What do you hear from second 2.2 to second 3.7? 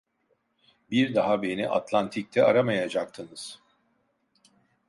aramayacaktınız…